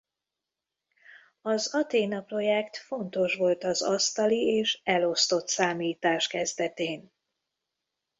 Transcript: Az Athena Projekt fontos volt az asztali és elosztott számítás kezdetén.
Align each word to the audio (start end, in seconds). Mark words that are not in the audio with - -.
Az 1.41 1.73
Athena 1.75 2.21
Projekt 2.21 2.77
fontos 2.77 3.35
volt 3.35 3.63
az 3.63 3.81
asztali 3.81 4.55
és 4.57 4.81
elosztott 4.83 5.47
számítás 5.47 6.27
kezdetén. 6.27 7.11